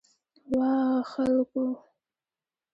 [0.57, 0.73] وا
[1.11, 1.65] خلکو!